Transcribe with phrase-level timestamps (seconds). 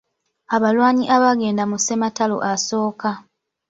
[0.55, 3.09] Abalwanyi abaagenda mu ssematalo asooka.